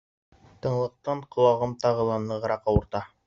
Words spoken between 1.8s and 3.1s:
тағы ла нығыраҡ ауырта.